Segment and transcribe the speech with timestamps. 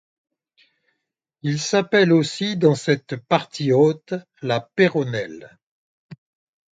[1.43, 5.59] Il s'appelle aussi dans cette partie haute la Péronnelle.